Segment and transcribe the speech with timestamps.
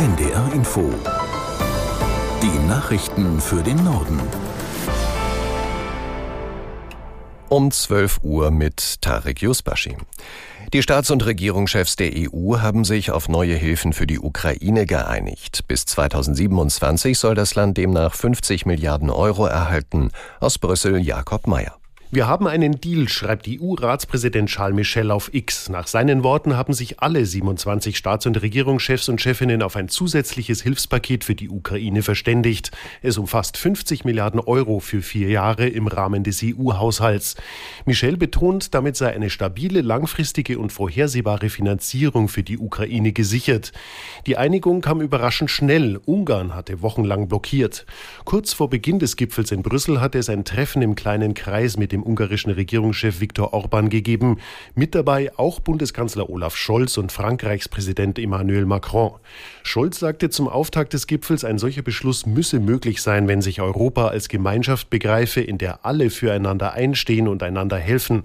[0.00, 0.90] NDR Info.
[2.42, 4.18] Die Nachrichten für den Norden.
[7.50, 9.98] Um 12 Uhr mit Tarek Yusbashi.
[10.72, 15.68] Die Staats- und Regierungschefs der EU haben sich auf neue Hilfen für die Ukraine geeinigt.
[15.68, 20.12] Bis 2027 soll das Land demnach 50 Milliarden Euro erhalten.
[20.40, 21.79] Aus Brüssel Jakob Mayer.
[22.12, 25.68] Wir haben einen Deal, schreibt EU-Ratspräsident Charles Michel auf X.
[25.68, 30.60] Nach seinen Worten haben sich alle 27 Staats- und Regierungschefs und Chefinnen auf ein zusätzliches
[30.60, 32.72] Hilfspaket für die Ukraine verständigt.
[33.00, 37.36] Es umfasst 50 Milliarden Euro für vier Jahre im Rahmen des EU-Haushalts.
[37.84, 43.70] Michel betont, damit sei eine stabile, langfristige und vorhersehbare Finanzierung für die Ukraine gesichert.
[44.26, 46.00] Die Einigung kam überraschend schnell.
[46.06, 47.86] Ungarn hatte wochenlang blockiert.
[48.24, 51.92] Kurz vor Beginn des Gipfels in Brüssel hatte es ein Treffen im kleinen Kreis mit
[51.92, 54.38] dem dem ungarischen Regierungschef Viktor Orban gegeben.
[54.74, 59.12] Mit dabei auch Bundeskanzler Olaf Scholz und Frankreichs Präsident Emmanuel Macron.
[59.62, 64.08] Scholz sagte zum Auftakt des Gipfels, ein solcher Beschluss müsse möglich sein, wenn sich Europa
[64.08, 68.22] als Gemeinschaft begreife, in der alle füreinander einstehen und einander helfen.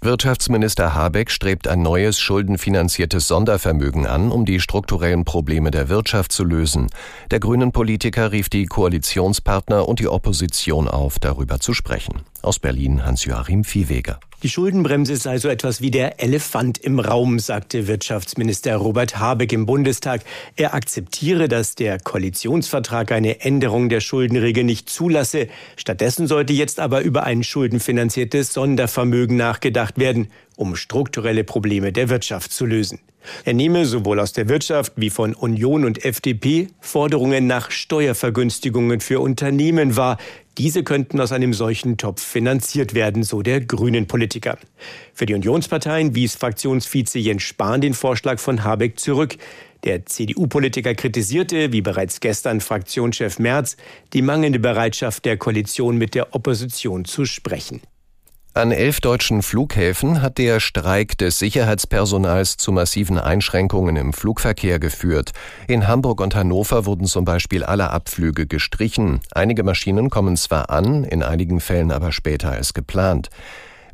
[0.00, 6.44] Wirtschaftsminister Habeck strebt ein neues schuldenfinanziertes Sondervermögen an, um die strukturellen Probleme der Wirtschaft zu
[6.44, 6.86] lösen.
[7.32, 12.20] Der grünen Politiker rief die Koalitionspartner und die Opposition auf, darüber zu sprechen.
[12.42, 14.20] Aus Berlin Hans-Joachim Viehweger.
[14.44, 19.66] Die Schuldenbremse sei so etwas wie der Elefant im Raum, sagte Wirtschaftsminister Robert Habeck im
[19.66, 20.20] Bundestag.
[20.54, 25.48] Er akzeptiere, dass der Koalitionsvertrag eine Änderung der Schuldenregel nicht zulasse.
[25.74, 30.28] Stattdessen sollte jetzt aber über ein schuldenfinanziertes Sondervermögen nachgedacht werden,
[30.58, 32.98] um strukturelle Probleme der Wirtschaft zu lösen.
[33.44, 39.20] Er nehme sowohl aus der Wirtschaft wie von Union und FDP Forderungen nach Steuervergünstigungen für
[39.20, 40.18] Unternehmen wahr.
[40.56, 44.58] Diese könnten aus einem solchen Topf finanziert werden, so der Grünen Politiker.
[45.14, 49.36] Für die Unionsparteien wies Fraktionsvize Jens Spahn den Vorschlag von Habeck zurück.
[49.84, 53.76] Der CDU-Politiker kritisierte, wie bereits gestern Fraktionschef Merz,
[54.12, 57.80] die mangelnde Bereitschaft der Koalition mit der Opposition zu sprechen.
[58.54, 65.32] An elf deutschen Flughäfen hat der Streik des Sicherheitspersonals zu massiven Einschränkungen im Flugverkehr geführt.
[65.68, 69.20] In Hamburg und Hannover wurden zum Beispiel alle Abflüge gestrichen.
[69.32, 73.28] Einige Maschinen kommen zwar an, in einigen Fällen aber später als geplant.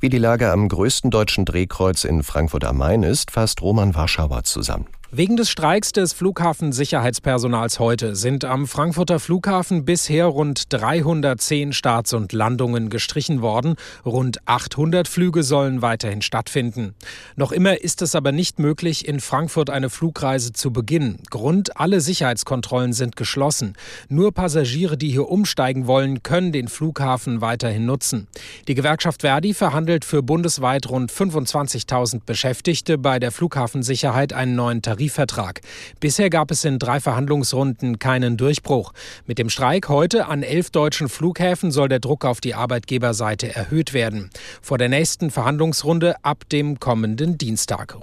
[0.00, 4.44] Wie die Lage am größten deutschen Drehkreuz in Frankfurt am Main ist, fasst Roman Warschauer
[4.44, 4.86] zusammen.
[5.16, 12.32] Wegen des Streiks des Flughafensicherheitspersonals heute sind am Frankfurter Flughafen bisher rund 310 Starts und
[12.32, 13.76] Landungen gestrichen worden.
[14.04, 16.96] Rund 800 Flüge sollen weiterhin stattfinden.
[17.36, 21.20] Noch immer ist es aber nicht möglich, in Frankfurt eine Flugreise zu beginnen.
[21.30, 23.74] Grund, alle Sicherheitskontrollen sind geschlossen.
[24.08, 28.26] Nur Passagiere, die hier umsteigen wollen, können den Flughafen weiterhin nutzen.
[28.66, 35.03] Die Gewerkschaft Verdi verhandelt für bundesweit rund 25.000 Beschäftigte bei der Flughafensicherheit einen neuen Tarif
[35.04, 35.60] Tarifvertrag.
[36.00, 38.92] Bisher gab es in drei Verhandlungsrunden keinen Durchbruch.
[39.26, 43.92] Mit dem Streik heute an elf deutschen Flughäfen soll der Druck auf die Arbeitgeberseite erhöht
[43.92, 44.30] werden.
[44.62, 47.98] Vor der nächsten Verhandlungsrunde ab dem kommenden Dienstag.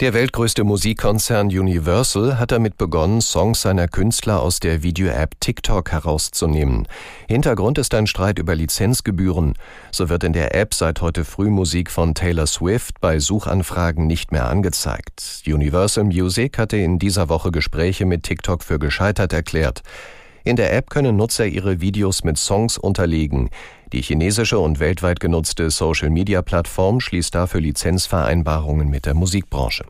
[0.00, 6.88] Der weltgrößte Musikkonzern Universal hat damit begonnen, Songs seiner Künstler aus der Video-App TikTok herauszunehmen.
[7.28, 9.54] Hintergrund ist ein Streit über Lizenzgebühren.
[9.92, 14.32] So wird in der App seit heute früh Musik von Taylor Swift bei Suchanfragen nicht
[14.32, 15.42] mehr angezeigt.
[15.46, 19.82] Universal Music hatte in dieser Woche Gespräche mit TikTok für gescheitert erklärt.
[20.44, 23.50] In der App können Nutzer ihre Videos mit Songs unterlegen.
[23.92, 29.84] Die chinesische und weltweit genutzte Social-Media-Plattform schließt dafür Lizenzvereinbarungen mit der Musikbranche.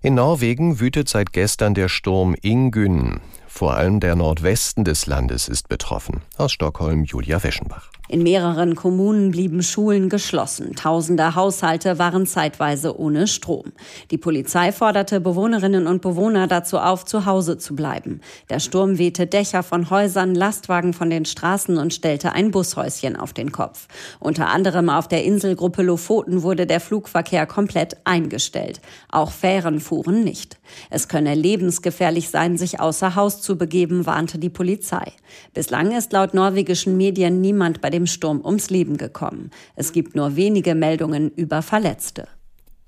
[0.00, 3.20] In Norwegen wütet seit gestern der Sturm Ingün.
[3.54, 6.22] Vor allem der Nordwesten des Landes ist betroffen.
[6.38, 7.90] Aus Stockholm Julia Weschenbach.
[8.08, 10.74] In mehreren Kommunen blieben Schulen geschlossen.
[10.74, 13.72] Tausende Haushalte waren zeitweise ohne Strom.
[14.10, 18.20] Die Polizei forderte Bewohnerinnen und Bewohner dazu auf, zu Hause zu bleiben.
[18.50, 23.32] Der Sturm wehte Dächer von Häusern, Lastwagen von den Straßen und stellte ein Bushäuschen auf
[23.32, 23.86] den Kopf.
[24.18, 28.80] Unter anderem auf der Inselgruppe Lofoten wurde der Flugverkehr komplett eingestellt.
[29.10, 30.58] Auch Fähren fuhren nicht.
[30.90, 35.12] Es könne lebensgefährlich sein, sich außer Haus zu begeben, warnte die Polizei.
[35.54, 39.50] Bislang ist laut norwegischen Medien niemand bei dem Sturm ums Leben gekommen.
[39.76, 42.28] Es gibt nur wenige Meldungen über Verletzte.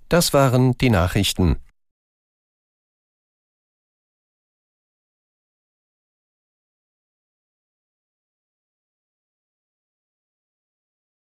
[0.09, 1.57] Das waren die Nachrichten.